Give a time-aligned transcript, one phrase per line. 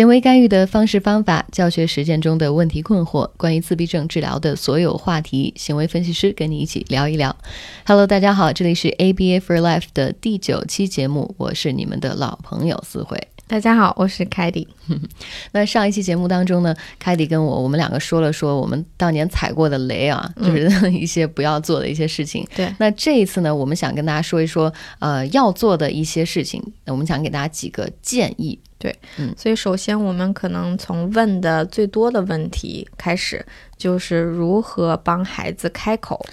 [0.00, 7.36] 行为干预的方式方法、教学实践中的问题困惑、关于自闭症治疗的所有话题，行为分析师跟你一起聊一聊。
[7.84, 13.18] Hello，大家好，这里是 ABA for Life 的第九期节目，我是你们的老朋友思慧。
[13.50, 14.68] 大家好，我是凯迪。
[15.50, 22.46] 那上一期节目当中呢，凯迪跟我我们两个说了说我们当年踩过的雷啊，就是一些不要做的一些事情。
[22.54, 26.62] 对，那这一次呢，我们想跟大家说一说，呃，要做的一些事情。
[26.84, 28.56] 那我们想给大家几个建议。
[28.78, 33.44] 对，嗯，所以首先我们可能从问的最多的问题开始，
[33.76, 36.24] 就是如何帮孩子开口。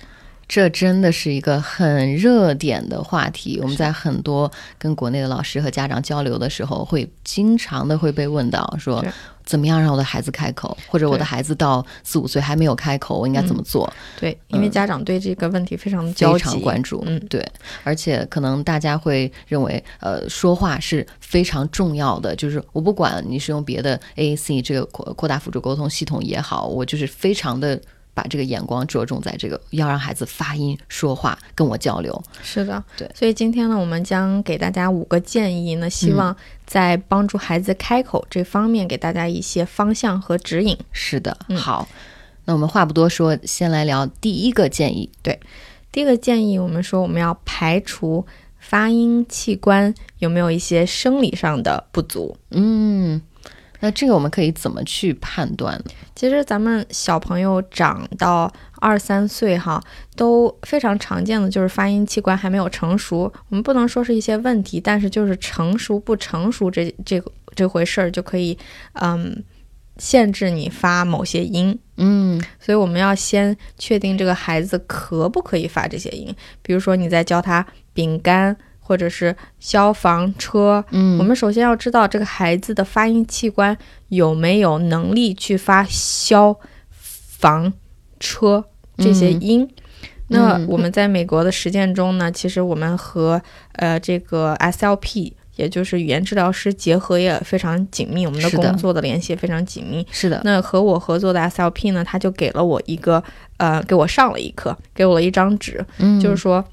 [0.47, 3.59] 这真的是一个很热点的话题。
[3.61, 9.03] 我们在很多跟国内的老师和家长交流的时候，会经常的会被问到说，
[9.43, 13.91] 怎么样让我的孩子开口，或者我的孩子到四五岁还没有开口，我应该怎么做？
[14.19, 17.03] 对，因为家长对这个问题非常非常关注。
[17.05, 17.45] 嗯，对，
[17.83, 22.33] 而且可能大家会认为，呃，说话是非常重要的。
[22.35, 27.77] 就是我不管你是用别的 AAC 这个扩扩大辅助沟通系统也好，我就是非常的。
[28.17, 32.23] 把这个眼光着重在这个，要让孩子发音、说话，跟我交流。
[32.41, 33.07] 是的，对。
[33.13, 40.75] 所以今天呢，我们将给大家五个建议呢，希望在帮助孩子开口这方面给大家一些方向和指引。
[40.91, 41.87] 是的，好。
[42.45, 45.07] 那我们话不多说，先来聊第一个建议。
[45.21, 45.39] 对，
[45.91, 48.25] 第一个建议，我们说我们要排除
[48.57, 52.35] 发音器官有没有一些生理上的不足。
[52.49, 53.21] 嗯。
[53.79, 55.79] 那这个我们可以怎么去判断？
[56.15, 59.81] 其实咱们小朋友长到二三岁哈，
[60.15, 63.31] 都非常常见的就是发音器官还没有成熟。
[63.49, 67.21] 我们不能说是一些问题，但是就是成熟不成熟这这
[67.55, 68.57] 这回事儿就可以
[68.93, 69.43] 嗯
[69.97, 71.77] 限制你发某些音。
[71.97, 76.35] 嗯，所以我们要先确定这个孩子可不可以发这些音。
[76.61, 78.57] 比如说你在教他饼干。
[78.87, 86.57] 或者是消防车，嗯，我们首先要知道这个孩子的发音器官有没有能力去发消
[86.89, 87.73] 防
[88.17, 88.63] 车
[88.97, 89.69] 这些音。
[90.29, 93.41] 那我们在美国的实践中呢，其实我们和
[93.73, 100.07] 呃这个 SLP，也就是语言治疗师结合也非常紧密，我们的工作的联系也非常紧密。
[100.11, 100.39] 是的。
[100.45, 103.21] 那和我合作的 SLP 呢，他就给了我一个
[103.57, 105.85] 呃，给我上了一课，给我了一张纸，
[106.21, 106.63] 就是说。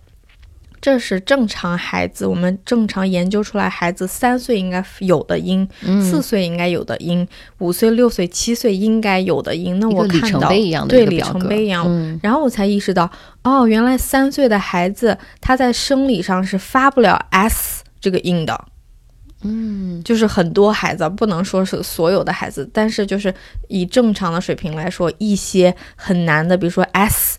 [0.85, 9.81] 这是正常孩子，我们正常研究出来，孩子三岁应该有的音，四岁应该有的音，五岁、六岁、七岁应该有的音。
[9.81, 10.47] 那我看到
[10.87, 11.89] 对里程碑一样，
[12.23, 13.11] 然后我才意识到，
[13.45, 18.67] 哦，原来三岁的孩子他在生理上是发不了 s 这个音的。
[19.41, 23.35] 嗯，就是很多孩子，不能说是所有的孩子，但是就是
[23.69, 27.39] 以正常的水平来说，一些很难的，比如说 s、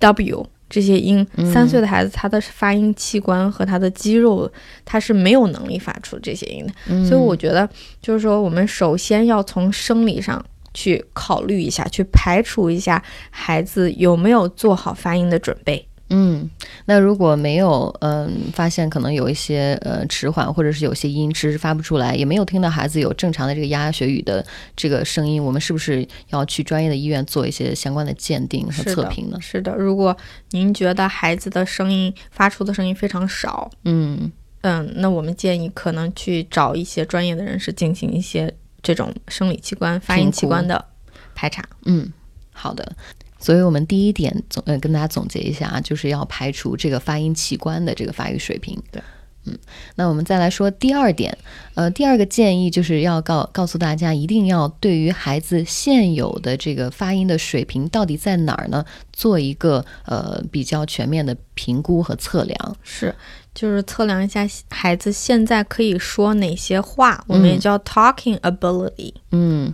[0.00, 0.44] w。
[0.70, 4.50] 这些音，三岁的孩子他的发音器官和他的肌肉，
[4.84, 6.72] 他是没有能力发出这些音的。
[7.04, 7.68] 所以我觉得，
[8.00, 10.42] 就是说，我们首先要从生理上
[10.72, 15.84] 去考虑一下，去排除一下孩子有没有做好发音的准备。
[16.10, 16.50] 嗯，
[16.86, 24.44] 那如果没有，嗯，发现可能有一些呃迟缓，或者是有些音迟迟发不出来，也没有听到孩子有正常的这个牙牙学语的
[24.74, 29.38] 这个声音，我们是不是要去专业的医院做一些相关的鉴定和测评呢？
[29.40, 30.16] 是的，如果
[30.50, 34.30] 您觉得孩子的声音发出的声音非常少，嗯
[34.62, 40.84] 嗯，那我们建议可能去找一些专业的人士进行一些这种生理器官、发音器官的
[41.34, 41.64] 排查。
[41.84, 42.12] 嗯，
[42.52, 42.92] 好的。
[43.40, 48.78] 所以，我们第一点总呃跟大家总结一下啊，就是要排除这个发音器官的这个发育水平。
[48.92, 49.02] 对，
[49.46, 49.58] 嗯，
[49.96, 51.36] 那我们再来说第二点，
[51.74, 62.76] 呃，第二个建议就是要告告诉大家，一定要对于孩子现有的这个发音的水平到底在哪儿呢，做一个呃比较全面的评估和测量。
[62.82, 63.14] 是，
[63.54, 69.14] 就是测量一下孩子现在可以说哪些话，我们也叫 talking ability。
[69.30, 69.72] 嗯。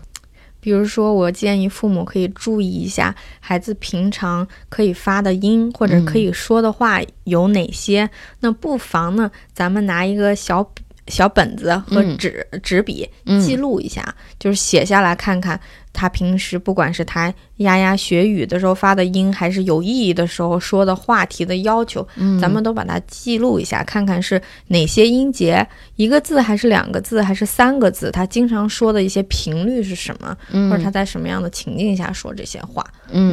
[0.66, 8.10] 比如说，我建议父母可以注意一下孩子平常可以发的音或者可以说的话有哪些。
[8.40, 10.68] 那不妨呢，咱们拿一个小
[11.08, 13.08] 小本子和纸纸笔
[13.40, 15.60] 记录一下，就是写下来看看。
[15.98, 22.06] 他平时不管是他牙牙学语的时候发的音，还是有意义的时候说的话题的要求，
[22.38, 30.36] 咱们都把它记录一下，看看是哪些音节，一个字还是两个字还是三个字，他经常说的一些频率是什么，
[30.68, 32.84] 或者他在什么样的情境下说这些话，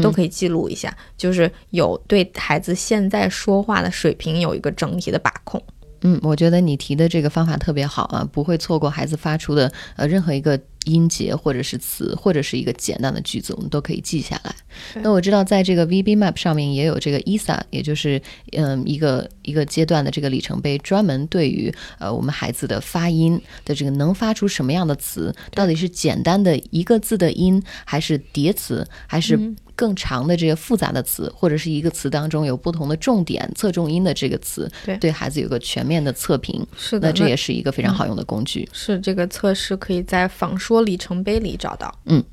[0.02, 5.62] 都可以记录一下，就是有对孩子现在说话的水平有一个整体的把控。
[6.04, 14.54] 嗯，我觉得你提的这个方法特别好啊，不会错过孩子发出的呃任何一个音节或者是词或者是一个简单的句子，我们都可以记下来。
[15.02, 18.22] 那我知道在这个 VB Map 上面也有这个 ISA，也就是
[18.52, 36.66] 嗯一个一个阶段的这个里程碑，专门对于呃我们孩子的发音的这个能发出什么样的词，到底是简单的一个字的音，还是叠词，还是嗯更长的这些复杂的词，或者是一个词当中有不同的重点侧重音的这个词，对对孩子有个全面的测评。
[36.78, 38.68] 是的，那这也是一个非常好用的工具。
[38.72, 41.94] 是这个测试可以在仿说里程碑里找到。
[42.06, 42.24] 嗯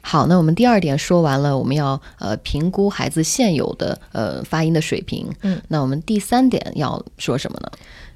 [0.00, 5.28] 好，那我们第二点说完了，我们要呃评估孩子现有的呃发音的水平。
[5.40, 7.68] 嗯，那我们第三点要说什么呢？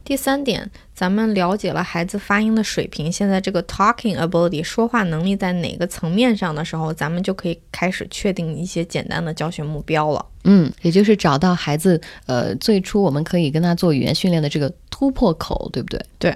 [0.04, 10.26] 第三点，咱们了解了孩子发音的水平，现在这个 talking ability 说话能力在哪个层面上的时候，咱们就可以开始确定一些简单的教学目标了。
[10.44, 15.88] 嗯，也就是找到孩子呃最初我们可以跟他做语言训练的这个突破口，对不
[16.18, 16.34] 对？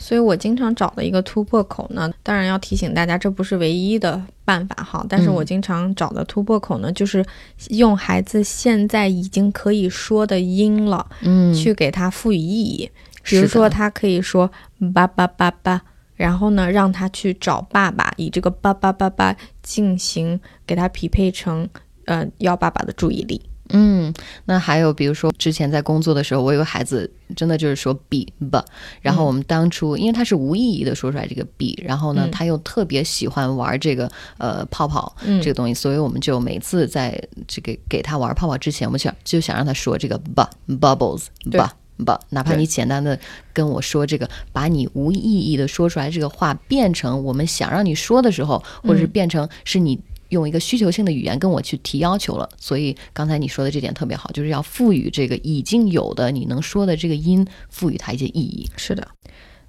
[0.00, 5.04] 所以我经常找的一个突破口呢，当然要提醒大家，这不是唯一的办法哈。
[5.08, 7.24] 但是我经常找的突破口呢，就是
[7.70, 12.90] 用孩子现在已经可以说的音了，嗯去给他赋予意义。
[13.22, 14.50] 比如是说，他可以说
[14.92, 15.80] 爸爸爸爸，
[16.14, 21.68] 然后呢，让他去找爸爸，以这个爸爸爸爸进行给他匹配成
[22.04, 23.40] 呃要爸爸的注意力。
[23.76, 28.64] 嗯，那还有比如说之前在工作的时候，我有个孩子真的就是说 b b，
[29.02, 32.30] 然后我们当初、因为他是无意义的说出来这个 b，然后呢、嗯。
[32.30, 35.42] 他又特别喜欢玩这个呃泡泡嗯。
[35.42, 41.60] 这个东西，所以我们就每次在这个给他玩泡泡之前，我们想就想让他说这个 b bubbles 对。
[41.60, 41.68] b。
[41.96, 43.16] 不，哪怕你简单的
[43.52, 49.10] 跟我说这个，把你无意义的说出来这个话变成我们想让你说的时候，或者是嗯。
[49.10, 52.48] 变成是你用一个需求性的语言跟我去提要求了。
[52.58, 58.68] 所以刚才你说的这点特别好，就是要赋予这个已经有的你能说的这个音，赋予它一些意义。
[58.76, 59.06] 是的，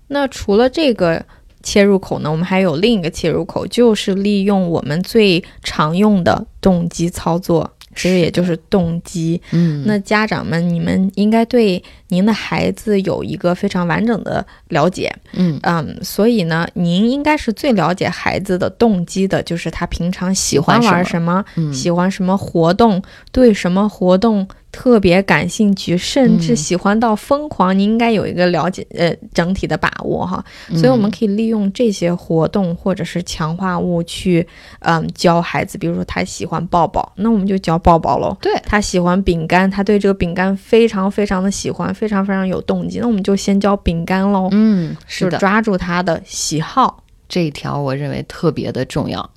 [0.08, 1.26] 那除了这个
[1.64, 9.42] 切入口呢，我们还有另一个切入口，就是利用我们最常用的动机操作，其实也就是动机。
[9.52, 15.60] 嗯那家长们，你们应该对您的孩子有一个非常完整的了解，嗯。
[15.64, 21.74] 嗯，所以呢，您应该是最了解孩子的动机的，就是他平常喜欢玩什么，嗯。
[21.74, 23.02] 喜欢什么活动，
[23.32, 30.44] 对什么活动特别感兴趣，甚至嗯喜欢到疯狂，你应该有一个了解，呃，整体的把握哈。
[30.70, 34.46] 嗯所以我们可以利用这些活动或者是强化物去，
[34.80, 35.78] 嗯，教孩子。
[35.78, 38.38] 比如说他喜欢抱抱，那我们就教抱抱喽。
[38.42, 44.50] 对他喜欢饼干，他对这个饼干非常非常的喜欢，非常非常有动机，那我们就先教饼干喽。
[44.52, 47.02] 嗯是的，抓住他的喜好。
[47.30, 49.28] 这一条我认为特别的重要。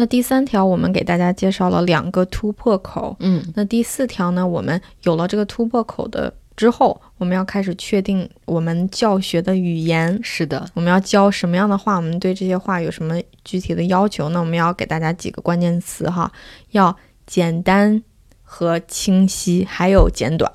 [0.00, 3.16] 那第三条，我们给大家介绍了两个突破口。
[3.18, 14.28] 嗯那第四条呢，我们有了这个突破口的之后，我们要开始确定我们教学的语言，是的，我们要教什么样的话，我们对这些话有什么具体的要求？
[14.28, 16.30] 那我们要给大家几个关键词哈，
[16.70, 16.96] 要
[17.26, 18.00] 简单
[18.44, 20.48] 和清晰，还有简短。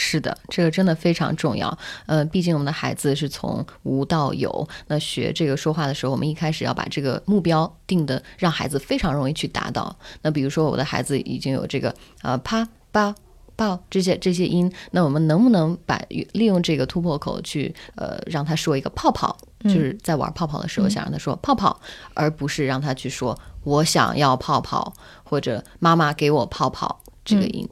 [0.00, 1.78] 是的，这个真的非常重要。
[2.06, 9.94] 呃，毕竟我们的孩子是从无到有，那学这个说话的时候，我们一开始要把这个目标定的让孩子非常容易去达到。
[10.22, 13.14] 那比如说我的孩子已经有这个呃啪吧。
[13.56, 16.00] 抱这些这些音，那我们能不能把
[16.32, 21.78] 利用这个突破口去呃让他说一个泡泡，就是在玩泡泡的时候想让他说泡泡，
[22.14, 24.90] 而不是让他去说我想要泡泡
[25.22, 27.68] 或者妈妈给我泡泡这个音。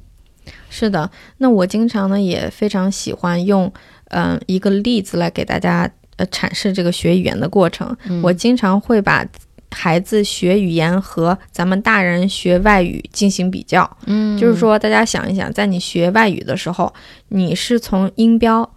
[0.70, 3.72] 是的，那我经常呢也非常喜欢用
[4.10, 7.96] 嗯、呃一个例子来给大家呃阐释这个学语言的过程。
[8.22, 9.26] 我经常会把
[9.70, 13.98] 孩子学语言和咱们大人学外语进行比较。
[14.06, 16.92] 嗯就是说，大家想一想，在你学外语的时候，
[17.28, 18.68] 你是从音标、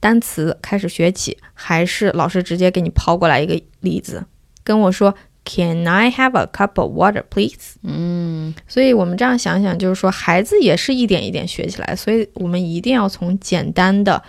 [0.00, 4.24] 单词开始学起，还是老师直接给你抛过来一个例子，
[4.64, 5.14] 跟我说
[5.48, 14.22] “Can I have a cup of water, please？” 嗯所以我们这样想想，就是说，孩子也是一点一点学起来，所以我们一定要从简单的、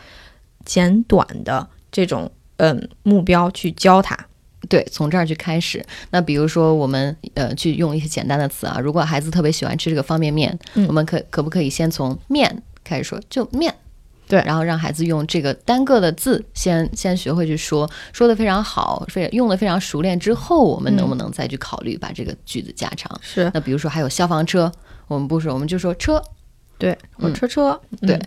[0.63, 4.17] 简短的这种嗯目标去教他。
[4.67, 5.83] 对，从这儿去开始。
[6.11, 8.77] 那比如说，我们呃去用一些简单的词啊。
[8.79, 13.73] 如果孩子特别喜欢吃这个方便面，嗯我们可可不可以先从面开始说，就面。
[14.29, 14.41] 对。
[14.45, 23.19] 然后让孩子用这个单个的字先先学会去说，说的非常好，非用的非常熟练之后，我们能不能再去考虑把这个句子加长？
[23.21, 23.51] 是。
[23.53, 24.71] 那比如说还有消防车，
[25.07, 26.23] 我们不说，我们就说车。
[26.77, 27.33] 对，我嗯。
[27.33, 28.15] 车车，对。
[28.15, 28.21] 嗯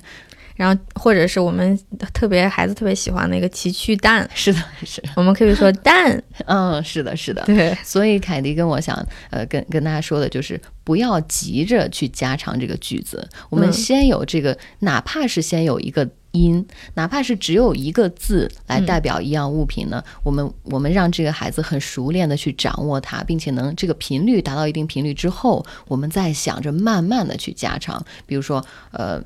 [0.62, 1.76] 然后或者是我们
[2.14, 7.42] 特别孩子特别喜欢那个奇趣蛋， 是的，是，我们可以说蛋， 嗯，是的，是的。
[7.44, 8.96] 对，所以凯迪跟我想，
[9.30, 13.72] 呃，跟跟大家说的就是，不要急着去加长这个句子，我们嗯。
[13.72, 16.64] 先有这个，哪怕是先有一个音，
[16.94, 29.20] 哪怕是只有一个字来代表一样物品呢，我们我们让这个孩子很熟练的去掌握它，并且能这个频率达到一定频率之后，我们再想着慢慢的去加长，比如说呃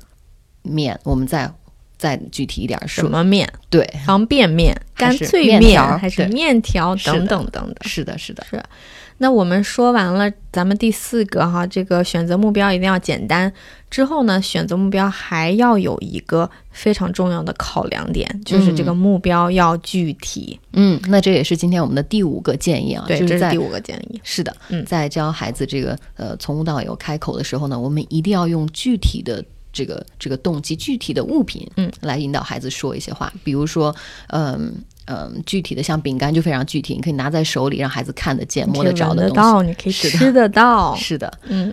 [0.67, 1.51] 面，我们再
[1.97, 3.51] 再具体一点什，么面？
[3.69, 7.75] 对，方便面、干脆面条还是面条等等等等。
[7.81, 8.61] 是的，是的，是
[9.19, 13.51] 那我们说完了咱们第四个哈，这个选择目标一定要简单。
[13.89, 20.59] 之后呢，选择目标还要有一个非常重要的考量点，就是这个目标要具体。
[20.73, 24.21] 嗯，那这也是今天我们的第五个建议啊，对，就是在这是第五个建议。
[24.23, 29.43] 是的，嗯在教孩子这个呃从无到有开口的时候呢，我们一定要用具体的
[29.77, 33.31] 这个这个动机、具体的物品，嗯，来引导孩子说一些话。
[33.43, 33.95] 比如说，
[34.29, 34.73] 嗯
[35.05, 39.35] 嗯，具体的像饼干就非常具体，你可以拿在手里让孩子看得见、摸得着的东西。
[39.35, 40.95] 得到，你可以吃得到。
[40.95, 41.71] 是的，嗯，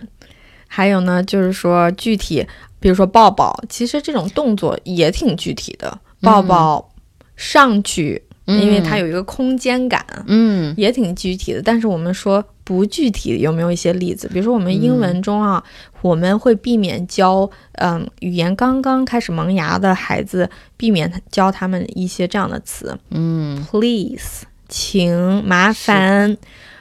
[0.67, 2.45] 还有呢，就是说具体，
[2.79, 6.93] 比如说抱抱，其实这种动作也挺具体的，抱抱
[7.35, 11.61] 上去，因为它有一个空间感，嗯也挺具体的。
[11.63, 14.27] 但是我们说不具体，有没有一些例子？
[14.27, 15.63] 比如说我们英文中啊，
[16.01, 26.35] 我们会避免教嗯语言刚刚开始萌芽的孩子，避免教他们一些这样的词嗯，please，请，麻烦，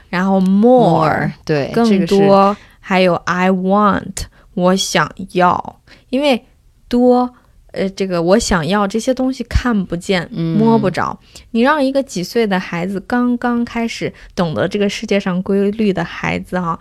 [0.08, 4.24] 然后 more，对，这更多，还有 I want，
[4.54, 6.46] 我想要，因为
[6.88, 7.34] 多。
[7.74, 11.18] 呃，这个我想要这些东西看不见、嗯摸不着。
[11.50, 16.78] 你让一个几岁的孩子，刚刚开始懂得这个世界上规律的孩子哈、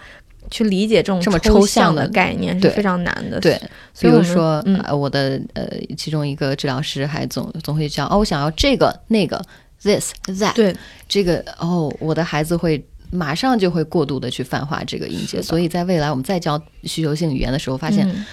[0.52, 3.40] 去理解这种这么抽抽象的的概念是非常难的。
[3.40, 3.60] 对，
[4.00, 9.44] 比如说，嗯呃，我的呃，其中一个治疗师还总总会教，哦，我想要这个那个
[9.82, 10.76] ，this that，对
[11.08, 18.24] 这个哦，我的孩子会马上就会过度的去泛化这个音节，所以在未来我们再教需求性语言的时候，发现嗯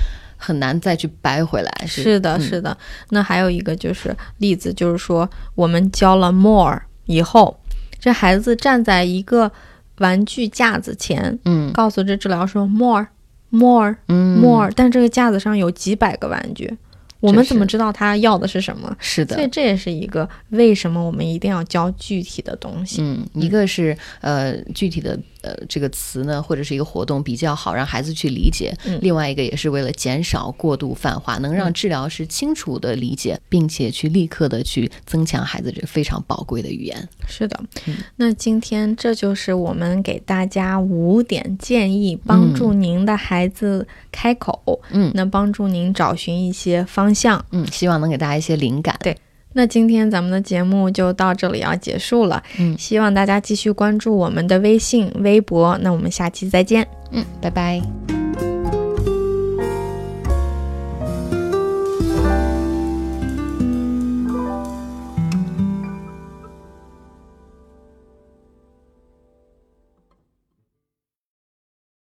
[0.41, 1.87] 很难再去掰回来。
[1.87, 2.77] 是的，嗯是的。
[3.11, 7.61] 那还有一个就是例子，就是说我们教了 more 以后，
[7.99, 9.53] 这孩子站在一个
[9.99, 13.07] 玩具架子前，嗯告诉这治疗说 more
[13.51, 16.77] more 嗯 more，、但这个架子上有几百个玩具，
[17.21, 18.95] 我们怎么知道他要的是什么？
[18.99, 19.37] 是的。
[19.37, 23.03] 所以这也是一个为什么我们一定要教具体的东西。
[23.03, 37.09] 嗯，一个是呃具体的呃这个词呢，或者是一个活动比较好让孩子去理解；嗯另外一个也是为了减少过度泛化，能让治疗师清楚的理解，并且去立刻的去增强孩子这非常宝贵的语言。
[37.27, 47.45] 是的，嗯那今天这就是我们给大家五点建议，帮助您的孩子开口，嗯那帮助您找寻一些方向。
[47.51, 48.97] 嗯，希望能给大家一些灵感。
[49.03, 49.17] 对
[49.53, 55.77] 那今天咱们的节目就到这里要结束了，嗯希望大家继续关注我们的微信、微博。
[55.83, 56.87] 那我们下期再见。
[57.11, 58.20] 嗯，拜拜。